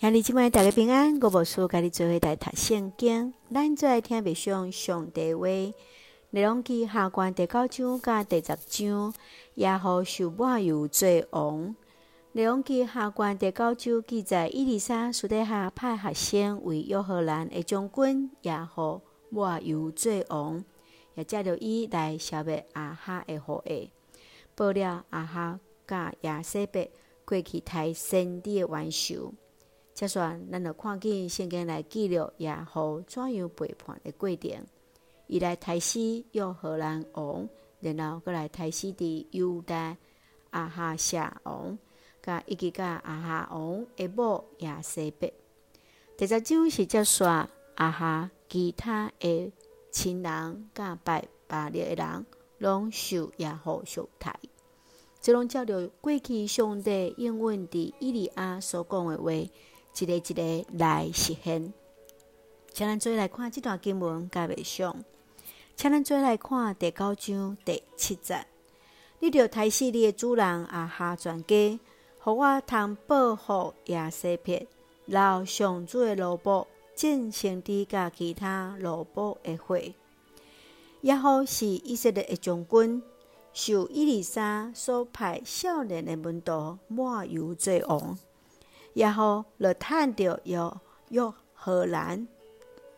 [0.00, 3.34] 兄弟姊妹大家平安，我无事，家己做伙来读圣经。
[3.52, 5.46] 咱做来听默想上帝话，
[6.30, 9.12] 内容记下卷第九章甲第十章，
[9.56, 11.76] 耶和受抹油做王。
[12.32, 20.64] 内容记下卷第九章记载，以利沙私底下派学生为约荷兰的将军耶和抹油做王，
[21.14, 23.90] 也借着伊来消灭阿哈的后裔，
[24.54, 26.90] 报了阿哈甲耶西伯
[27.26, 29.34] 过去杀先知的元首。
[30.00, 30.18] 接续，
[30.50, 34.50] 咱着看见圣经来记录耶和怎样背叛的过程。
[35.26, 37.46] 伊来杀死约荷兰王，
[37.80, 39.94] 然后阁来杀死伫犹大
[40.52, 41.78] 阿哈谢王，
[42.22, 45.30] 甲以及甲亚哈王的某耶洗别。
[46.16, 49.52] 第十章是接续亚哈其他的
[49.90, 52.24] 亲人甲拜巴力的人，
[52.56, 54.40] 拢受耶和伤害。
[55.20, 59.30] 这拢照着过去上帝应允伫以利亚所讲的话。
[59.98, 61.72] 一个一个来实现，
[62.72, 65.04] 请咱做来看这段经文甲默想，
[65.76, 68.46] 请咱做来看第九章第七节。
[69.18, 71.78] 你着杀死你的主人亚哈全家，
[72.20, 74.66] 互我通报复耶洗别，
[75.04, 79.94] 流上主的奴仆，众先知甲其他萝卜的血。
[81.02, 83.02] 耶和是以色列的将军，
[83.52, 88.18] 受伊丽莎所派少年的门徒抹油做王。
[88.94, 90.58] 然后就趁着约
[91.10, 92.26] 约荷兰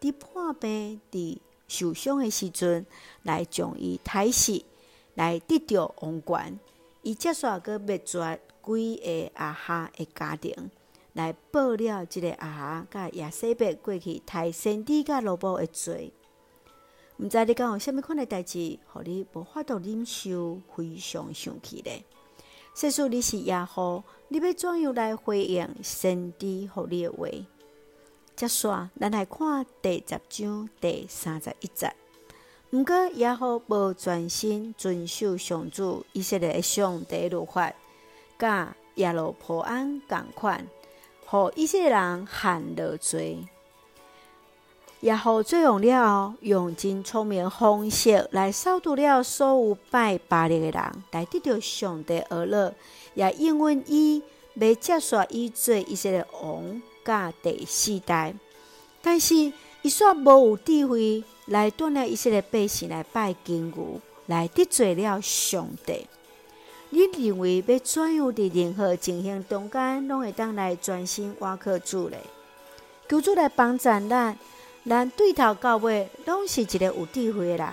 [0.00, 1.38] 伫叛变、伫
[1.68, 2.86] 受伤的时阵，
[3.22, 4.64] 来将伊杀死，
[5.14, 6.58] 来得着王权。
[7.02, 10.70] 伊接续阁灭绝几个阿哈的家庭，
[11.14, 16.12] 来报了即个阿哈甲耶洗别过去杀先知甲奴仆的罪。
[17.16, 22.04] 毋知你敢有啥物款的代志，互你无法度忍受，非常生气咧？
[22.80, 27.28] 说说你是耶和，你要怎样来回应先知互你的话？
[28.34, 31.92] 接续，咱来看第十章第三十一节。
[32.70, 37.70] 毋过耶和无专心遵守上主以色列上帝律法，
[38.38, 40.66] 甲耶罗波安共款，
[41.26, 43.46] 互以色列人犯了罪。
[45.00, 52.74] 耶和做用了，用真聪明方式来扫除了所有拜巴力的人，来得到上帝而乐，
[53.14, 54.22] 也因为伊
[54.54, 58.34] 要接受伊做以色列王，甲第四代。
[59.00, 66.06] 但是伊煞无有智慧来锻炼以色列百姓来拜金牛，来得罪了上帝。
[66.90, 72.18] 你认为要怎样伫任何情形中间，拢会当来专心倚靠主呢？
[73.08, 74.36] 求主来帮助咱。
[74.88, 77.68] 咱对头到尾拢是一个有智慧的人，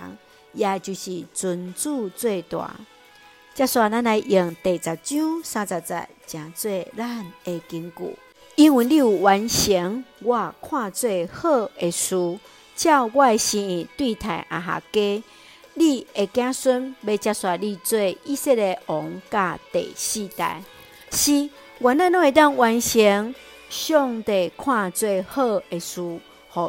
[0.52, 2.76] 也就是尊主最大。
[3.54, 8.16] 接续，咱来用第十章三十节，诚做咱的根据。
[8.56, 12.38] 因为你有完成我看做好的事，
[12.76, 15.22] 照我的心意对待亚哈家，
[15.74, 20.62] 你的子孙要接续你做以色列王，甲第四代。
[21.10, 21.48] 是，
[21.78, 23.34] 原来拢会当完成
[23.70, 26.20] 上帝看做好的事。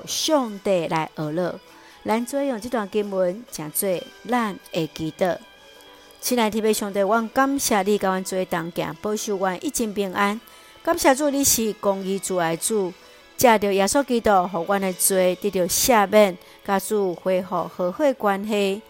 [0.05, 1.59] 上帝来学乐，
[2.05, 3.89] 咱做用这段经文，诚做
[4.27, 5.39] 咱会记得。
[6.21, 10.39] 亲爱的弟兄姊妹，我感谢你，甲阮做同行，保守阮一生平安。
[10.83, 12.91] 感谢主，你是公义主爱主，
[13.37, 18.81] 借着耶稣基督，互阮的罪得到赦免，甲主恢复和好关系。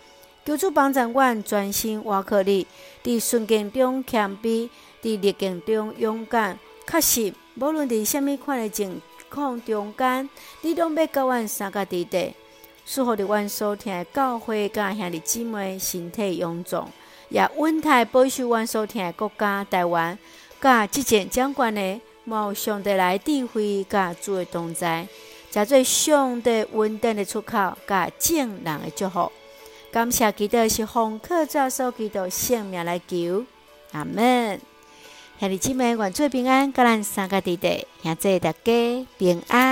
[0.45, 2.65] 求主帮助阮专心倚靠你，
[3.03, 4.69] 伫顺境中谦卑，
[5.03, 6.57] 伫逆境中勇敢。
[6.87, 8.99] 确实，无论伫什么款的境。
[9.29, 10.29] 空中间，
[10.61, 12.33] 你拢要甲阮三个弟弟，
[12.85, 16.91] 祝福伫阮所听的教会甲兄弟姊妹身体勇壮，
[17.29, 20.17] 也稳态保守阮所听的国家台湾，
[20.59, 25.07] 甲执政长官的，冒上帝来智慧甲主的同在，
[25.51, 29.31] 诚做上帝稳定的出口，甲正人的祝福。
[29.91, 33.45] 感谢基督是奉靠主所基督性命来求，
[33.91, 34.59] 阿门。
[35.39, 39.68] 兄弟姊妹，愿做平安，甲咱三个弟弟，现在大家平安。